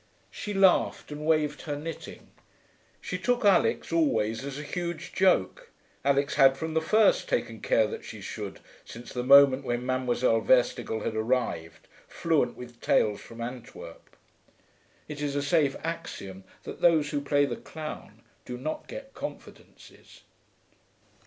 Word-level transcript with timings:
She 0.31 0.51
laughed 0.51 1.11
and 1.11 1.27
waved 1.27 1.61
her 1.61 1.75
knitting. 1.75 2.29
She 3.01 3.19
took 3.19 3.45
Alix 3.45 3.93
always 3.93 4.43
as 4.43 4.57
a 4.57 4.63
huge 4.63 5.13
joke. 5.13 5.69
Alix 6.03 6.33
had 6.33 6.57
from 6.57 6.73
the 6.73 6.81
first 6.81 7.29
taken 7.29 7.59
care 7.61 7.85
that 7.85 8.03
she 8.03 8.19
should, 8.19 8.61
since 8.83 9.13
the 9.13 9.21
moment 9.21 9.63
when 9.63 9.85
Mademoiselle 9.85 10.41
Verstigel 10.41 11.01
had 11.01 11.15
arrived, 11.15 11.87
fluent 12.07 12.57
with 12.57 12.81
tales 12.81 13.21
from 13.21 13.41
Antwerp. 13.41 14.15
It 15.07 15.21
is 15.21 15.35
a 15.35 15.43
safe 15.43 15.75
axiom 15.83 16.45
that 16.63 16.81
those 16.81 17.11
who 17.11 17.21
play 17.21 17.45
the 17.45 17.55
clown 17.55 18.23
do 18.43 18.57
not 18.57 18.87
get 18.87 19.13
confidences. 19.13 20.23